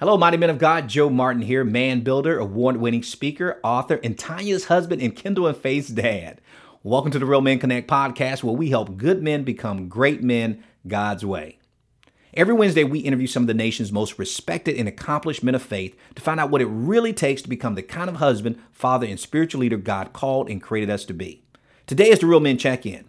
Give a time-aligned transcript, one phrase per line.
[0.00, 0.88] Hello, mighty men of God.
[0.88, 5.56] Joe Martin here, man builder, award winning speaker, author, and Tanya's husband and Kendall and
[5.56, 6.40] Faith's dad.
[6.84, 10.62] Welcome to the Real Men Connect podcast, where we help good men become great men
[10.86, 11.58] God's way.
[12.32, 15.96] Every Wednesday, we interview some of the nation's most respected and accomplished men of faith
[16.14, 19.18] to find out what it really takes to become the kind of husband, father, and
[19.18, 21.42] spiritual leader God called and created us to be.
[21.88, 23.06] Today is the Real Men Check In.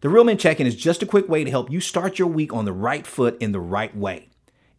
[0.00, 2.26] The Real Men Check In is just a quick way to help you start your
[2.26, 4.26] week on the right foot in the right way.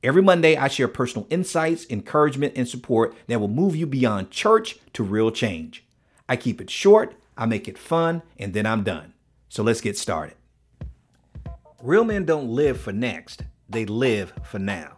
[0.04, 4.78] Every Monday, I share personal insights, encouragement, and support that will move you beyond church
[4.92, 5.86] to real change.
[6.28, 9.14] I keep it short, I make it fun, and then I'm done.
[9.48, 10.36] So let's get started.
[11.82, 14.98] Real men don't live for next, they live for now.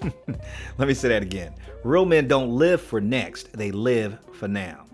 [0.78, 1.54] Let me say that again.
[1.82, 4.86] Real men don't live for next, they live for now.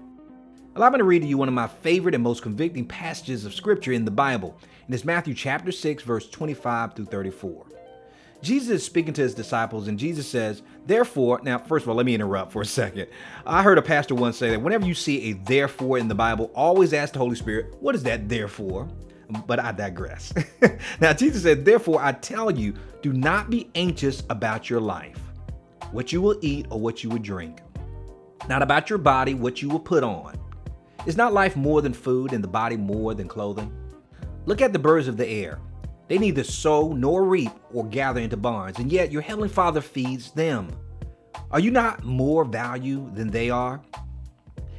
[0.74, 3.52] Allow me to read to you one of my favorite and most convicting passages of
[3.52, 7.66] scripture in the Bible, and it's Matthew chapter 6, verse 25 through 34.
[8.44, 12.04] Jesus is speaking to his disciples, and Jesus says, Therefore, now, first of all, let
[12.04, 13.08] me interrupt for a second.
[13.46, 16.50] I heard a pastor once say that whenever you see a therefore in the Bible,
[16.54, 18.88] always ask the Holy Spirit, What is that therefore?
[19.46, 20.32] But I digress.
[21.00, 25.18] now, Jesus said, Therefore, I tell you, do not be anxious about your life,
[25.90, 27.60] what you will eat or what you will drink,
[28.48, 30.38] not about your body, what you will put on.
[31.06, 33.72] Is not life more than food and the body more than clothing?
[34.44, 35.58] Look at the birds of the air.
[36.08, 40.30] They neither sow nor reap or gather into barns, and yet your heavenly Father feeds
[40.32, 40.68] them.
[41.50, 43.80] Are you not more value than they are?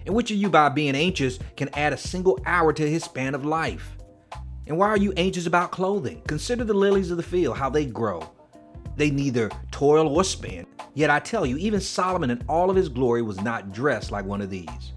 [0.06, 3.34] And which of you, by being anxious, can add a single hour to his span
[3.34, 3.98] of life?
[4.68, 6.22] And why are you anxious about clothing?
[6.28, 8.30] Consider the lilies of the field, how they grow.
[8.96, 10.66] They neither toil or spin.
[10.94, 14.26] Yet I tell you, even Solomon in all of his glory was not dressed like
[14.26, 14.94] one of these.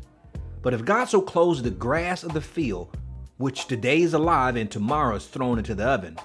[0.63, 2.97] But if God so clothes the grass of the field,
[3.39, 6.19] which today is alive and tomorrow is thrown into the oven,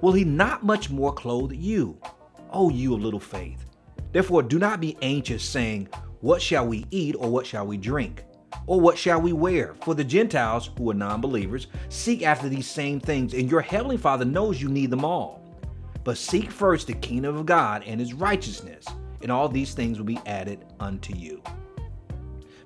[0.00, 1.98] will he not much more clothe you,
[2.50, 3.64] O you of little faith?
[4.12, 5.88] Therefore, do not be anxious, saying,
[6.20, 8.24] What shall we eat, or what shall we drink?
[8.66, 9.74] Or what shall we wear?
[9.82, 13.96] For the Gentiles, who are non believers, seek after these same things, and your heavenly
[13.96, 15.42] Father knows you need them all.
[16.02, 18.86] But seek first the kingdom of God and his righteousness,
[19.22, 21.42] and all these things will be added unto you.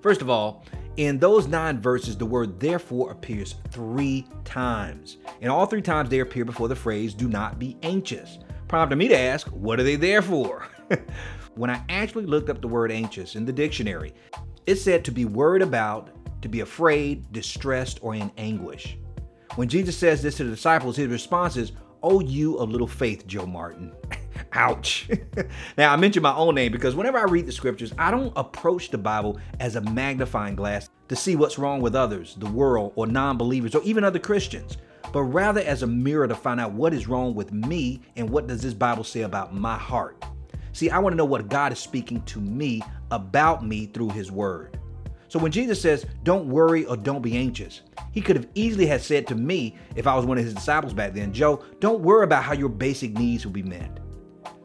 [0.02, 0.64] First of all,
[0.96, 5.18] in those nine verses, the word therefore appears three times.
[5.40, 9.08] And all three times they appear before the phrase, do not be anxious, prompting me
[9.08, 10.66] to ask, what are they there for?
[11.54, 14.12] when I actually looked up the word anxious in the dictionary,
[14.66, 16.10] it said to be worried about,
[16.42, 18.98] to be afraid, distressed, or in anguish.
[19.56, 21.72] When Jesus says this to the disciples, his response is,
[22.02, 23.92] Oh, you of little faith, Joe Martin.
[24.52, 25.08] Ouch.
[25.78, 28.90] now, I mention my own name because whenever I read the scriptures, I don't approach
[28.90, 33.06] the Bible as a magnifying glass to see what's wrong with others, the world, or
[33.06, 34.76] non believers, or even other Christians,
[35.12, 38.48] but rather as a mirror to find out what is wrong with me and what
[38.48, 40.24] does this Bible say about my heart.
[40.72, 44.32] See, I want to know what God is speaking to me about me through his
[44.32, 44.78] word.
[45.28, 49.00] So when Jesus says, don't worry or don't be anxious, he could have easily had
[49.00, 52.24] said to me, if I was one of his disciples back then, Joe, don't worry
[52.24, 54.00] about how your basic needs will be met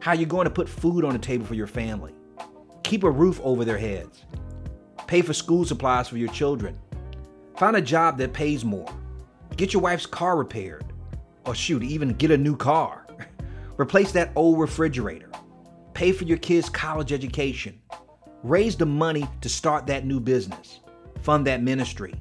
[0.06, 2.14] how you're going to put food on the table for your family,
[2.84, 4.24] keep a roof over their heads,
[5.08, 6.78] pay for school supplies for your children,
[7.56, 8.88] find a job that pays more,
[9.56, 10.84] get your wife's car repaired,
[11.44, 13.04] or shoot, even get a new car,
[13.78, 15.28] replace that old refrigerator,
[15.92, 17.76] pay for your kids' college education,
[18.44, 20.78] raise the money to start that new business,
[21.22, 22.14] fund that ministry,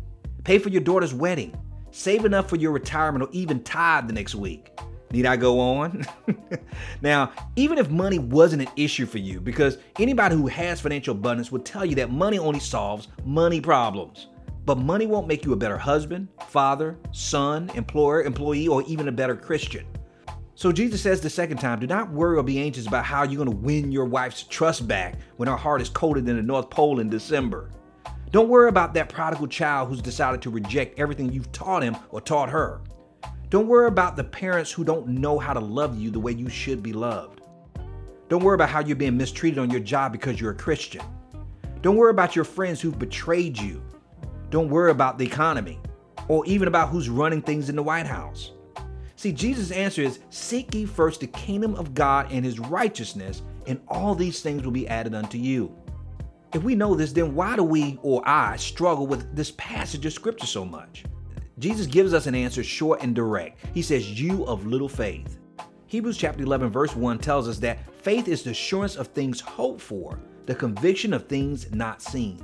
[0.43, 1.55] pay for your daughter's wedding,
[1.91, 4.71] save enough for your retirement, or even tithe the next week
[5.15, 6.05] Need I go on?
[7.01, 11.53] now, even if money wasn't an issue for you, because anybody who has financial abundance
[11.53, 14.27] would tell you that money only solves money problems.
[14.65, 19.11] But money won't make you a better husband, father, son, employer, employee, or even a
[19.13, 19.85] better Christian.
[20.55, 23.41] So Jesus says the second time, do not worry or be anxious about how you're
[23.41, 26.69] going to win your wife's trust back when her heart is colder than the North
[26.69, 27.69] Pole in December.
[28.31, 32.19] Don't worry about that prodigal child who's decided to reject everything you've taught him or
[32.19, 32.81] taught her.
[33.49, 36.49] Don't worry about the parents who don't know how to love you the way you
[36.49, 37.41] should be loved.
[38.27, 41.03] Don't worry about how you're being mistreated on your job because you're a Christian.
[41.81, 43.83] Don't worry about your friends who've betrayed you.
[44.49, 45.79] Don't worry about the economy
[46.27, 48.51] or even about who's running things in the White House.
[49.15, 53.79] See, Jesus' answer is Seek ye first the kingdom of God and his righteousness, and
[53.87, 55.75] all these things will be added unto you.
[56.53, 60.13] If we know this, then why do we or I struggle with this passage of
[60.13, 61.05] scripture so much?
[61.59, 63.57] Jesus gives us an answer short and direct.
[63.73, 65.39] He says, You of little faith.
[65.87, 69.81] Hebrews chapter 11, verse 1 tells us that faith is the assurance of things hoped
[69.81, 72.43] for, the conviction of things not seen.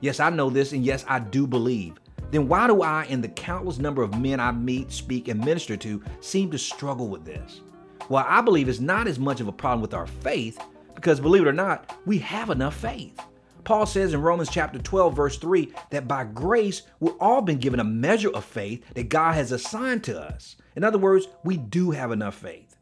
[0.00, 1.98] Yes, I know this, and yes, I do believe.
[2.30, 5.76] Then why do I and the countless number of men I meet, speak, and minister
[5.78, 7.60] to seem to struggle with this?
[8.08, 10.60] Well, I believe it's not as much of a problem with our faith
[10.94, 13.20] Because believe it or not, we have enough faith.
[13.64, 17.80] Paul says in Romans chapter 12, verse 3, that by grace we've all been given
[17.80, 20.56] a measure of faith that God has assigned to us.
[20.76, 22.76] In other words, we do have enough faith.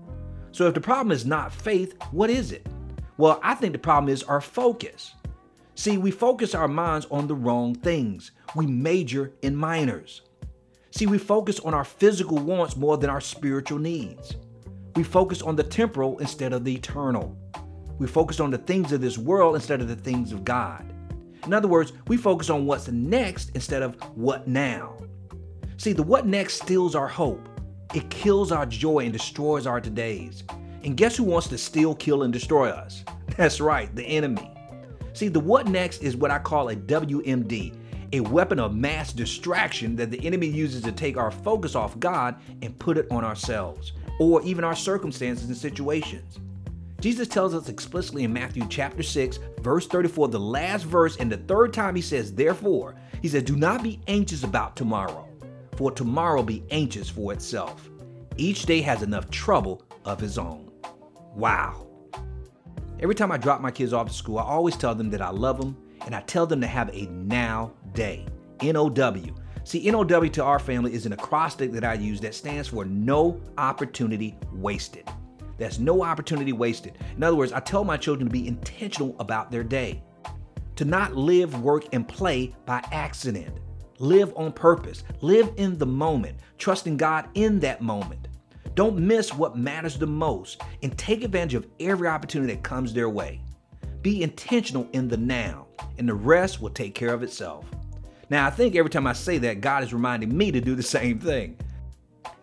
[0.50, 2.67] So if the problem is not faith, what is it?
[3.17, 5.14] Well, I think the problem is our focus.
[5.75, 8.32] See, we focus our minds on the wrong things.
[8.55, 10.23] We major in minors.
[10.90, 14.37] See, we focus on our physical wants more than our spiritual needs.
[14.94, 17.38] We focus on the temporal instead of the eternal.
[18.02, 20.84] We focus on the things of this world instead of the things of God.
[21.46, 24.96] In other words, we focus on what's next instead of what now.
[25.76, 27.49] See, the what next steals our hope.
[27.94, 30.43] It kills our joy and destroys our todays.
[30.82, 33.04] And guess who wants to steal, kill, and destroy us?
[33.37, 34.50] That's right, the enemy.
[35.12, 37.76] See, the what next is what I call a WMD,
[38.14, 42.34] a weapon of mass distraction that the enemy uses to take our focus off God
[42.62, 46.40] and put it on ourselves or even our circumstances and situations.
[47.02, 51.37] Jesus tells us explicitly in Matthew chapter 6, verse 34, the last verse, and the
[51.37, 55.28] third time he says, Therefore, he says, Do not be anxious about tomorrow,
[55.75, 57.90] for tomorrow be anxious for itself.
[58.37, 60.70] Each day has enough trouble of his own.
[61.34, 61.88] Wow.
[63.00, 65.31] Every time I drop my kids off to school, I always tell them that I
[65.31, 65.76] love them
[66.06, 68.26] and I tell them to have a now day.
[68.60, 69.34] N O W.
[69.64, 73.40] See, NOW to our family is an acrostic that I use that stands for no
[73.58, 75.08] opportunity wasted.
[75.62, 76.99] That's no opportunity wasted.
[77.17, 80.03] In other words, I tell my children to be intentional about their day,
[80.76, 83.59] to not live, work, and play by accident.
[83.99, 88.26] Live on purpose, live in the moment, trusting God in that moment.
[88.75, 93.09] Don't miss what matters the most and take advantage of every opportunity that comes their
[93.09, 93.41] way.
[94.00, 95.69] Be intentional in the now,
[95.99, 97.67] and the rest will take care of itself.
[98.31, 100.82] Now, I think every time I say that, God is reminding me to do the
[100.82, 101.56] same thing.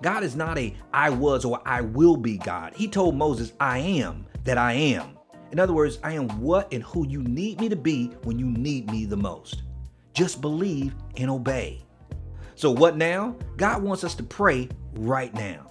[0.01, 2.73] God is not a I was or I will be God.
[2.75, 5.17] He told Moses, I am that I am.
[5.51, 8.45] In other words, I am what and who you need me to be when you
[8.45, 9.63] need me the most.
[10.13, 11.81] Just believe and obey.
[12.55, 13.35] So, what now?
[13.57, 15.65] God wants us to pray right now.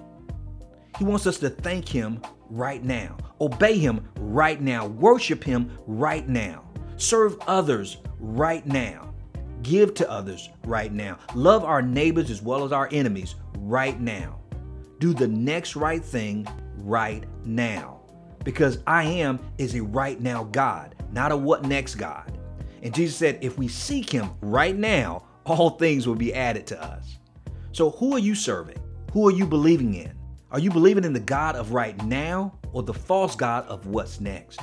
[0.98, 2.20] He wants us to thank Him
[2.50, 6.64] right now, obey Him right now, worship Him right now,
[6.96, 9.07] serve others right now,
[9.62, 14.40] give to others right now, love our neighbors as well as our enemies right now.
[14.98, 16.46] Do the next right thing
[16.76, 18.00] right now.
[18.44, 22.38] Because I am is a right now God, not a what next God.
[22.82, 26.82] And Jesus said, if we seek Him right now, all things will be added to
[26.82, 27.18] us.
[27.72, 28.78] So, who are you serving?
[29.12, 30.12] Who are you believing in?
[30.50, 34.20] Are you believing in the God of right now or the false God of what's
[34.20, 34.60] next?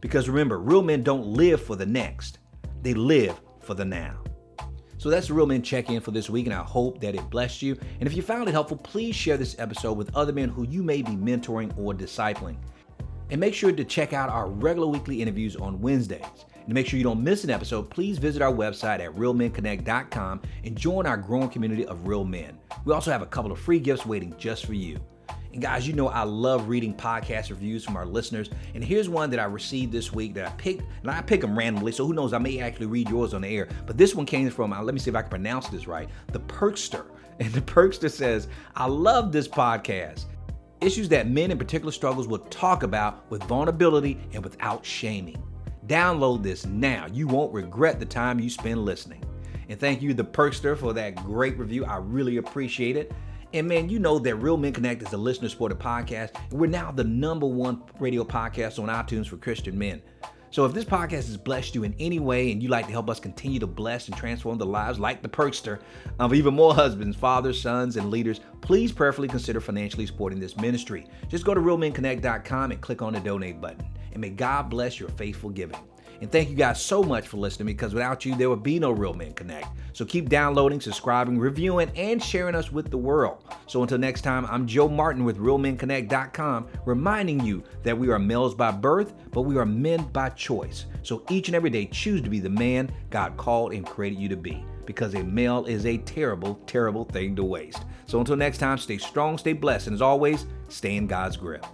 [0.00, 2.38] Because remember, real men don't live for the next,
[2.82, 4.18] they live for the now.
[5.00, 7.30] So that's the Real Men Check In for this week, and I hope that it
[7.30, 7.74] blessed you.
[8.00, 10.82] And if you found it helpful, please share this episode with other men who you
[10.82, 12.56] may be mentoring or discipling.
[13.30, 16.26] And make sure to check out our regular weekly interviews on Wednesdays.
[16.54, 20.42] And to make sure you don't miss an episode, please visit our website at realmenconnect.com
[20.64, 22.58] and join our growing community of real men.
[22.84, 25.00] We also have a couple of free gifts waiting just for you.
[25.52, 28.50] And guys, you know I love reading podcast reviews from our listeners.
[28.74, 31.58] And here's one that I received this week that I picked, and I pick them
[31.58, 33.68] randomly, so who knows, I may actually read yours on the air.
[33.86, 36.08] But this one came from, uh, let me see if I can pronounce this right,
[36.32, 37.06] the Perkster.
[37.40, 40.26] And the Perkster says, I love this podcast.
[40.82, 45.42] Issues that men in particular struggles will talk about with vulnerability and without shaming.
[45.86, 47.06] Download this now.
[47.10, 49.24] You won't regret the time you spend listening.
[49.70, 51.86] And thank you, the Perkster, for that great review.
[51.86, 53.10] I really appreciate it.
[53.52, 56.30] And man, you know that Real Men Connect is a listener supported podcast.
[56.50, 60.02] And we're now the number one radio podcast on iTunes for Christian men.
[60.52, 63.08] So if this podcast has blessed you in any way and you'd like to help
[63.08, 65.80] us continue to bless and transform the lives like the Perkster
[66.18, 71.06] of even more husbands, fathers, sons, and leaders, please prayerfully consider financially supporting this ministry.
[71.28, 73.84] Just go to realmenconnect.com and click on the donate button.
[74.12, 75.78] And may God bless your faithful giving.
[76.20, 78.90] And thank you guys so much for listening because without you, there would be no
[78.90, 79.66] Real Men Connect.
[79.94, 83.44] So keep downloading, subscribing, reviewing, and sharing us with the world.
[83.66, 88.54] So until next time, I'm Joe Martin with RealMenConnect.com, reminding you that we are males
[88.54, 90.84] by birth, but we are men by choice.
[91.02, 94.28] So each and every day, choose to be the man God called and created you
[94.28, 97.84] to be because a male is a terrible, terrible thing to waste.
[98.06, 101.64] So until next time, stay strong, stay blessed, and as always, stay in God's grip.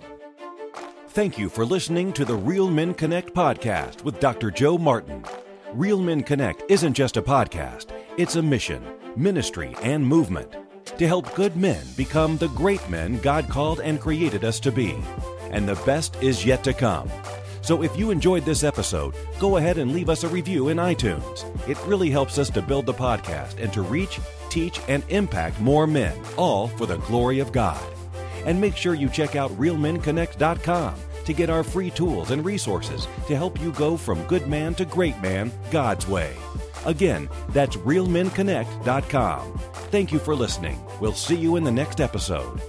[1.17, 4.51] Thank you for listening to the Real Men Connect podcast with Dr.
[4.51, 5.25] Joe Martin.
[5.73, 7.87] Real Men Connect isn't just a podcast,
[8.19, 8.85] it's a mission,
[9.17, 10.55] ministry, and movement
[10.99, 14.95] to help good men become the great men God called and created us to be.
[15.51, 17.11] And the best is yet to come.
[17.63, 21.47] So if you enjoyed this episode, go ahead and leave us a review in iTunes.
[21.67, 24.21] It really helps us to build the podcast and to reach,
[24.51, 27.83] teach, and impact more men, all for the glory of God.
[28.45, 33.37] And make sure you check out realmenconnect.com to get our free tools and resources to
[33.37, 36.35] help you go from good man to great man God's way.
[36.87, 39.59] Again, that's realmenconnect.com.
[39.91, 40.81] Thank you for listening.
[41.01, 42.61] We'll see you in the next episode.